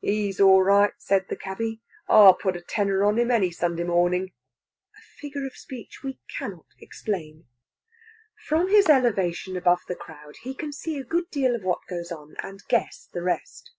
"He's 0.00 0.38
all 0.38 0.62
right!" 0.62 0.92
said 0.98 1.26
that 1.28 1.40
cabby. 1.40 1.80
"I'll 2.06 2.34
put 2.34 2.54
a 2.54 2.60
tenner 2.60 3.02
on 3.04 3.18
him, 3.18 3.32
any 3.32 3.50
Sunday 3.50 3.82
morning" 3.82 4.32
a 4.96 5.00
figure 5.00 5.44
of 5.46 5.56
speech 5.56 6.00
we 6.04 6.20
cannot 6.30 6.66
explain. 6.78 7.46
From 8.46 8.68
his 8.68 8.88
elevation 8.88 9.56
above 9.56 9.80
the 9.88 9.96
crowd 9.96 10.36
he 10.42 10.54
can 10.54 10.72
see 10.72 10.96
a 10.96 11.02
good 11.02 11.28
deal 11.28 11.56
of 11.56 11.64
what 11.64 11.80
goes 11.88 12.12
on, 12.12 12.36
and 12.40 12.62
guess 12.68 13.08
the 13.12 13.22
rest. 13.22 13.72